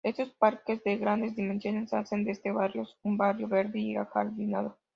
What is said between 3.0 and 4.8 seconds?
un barrio verde y ajardinado.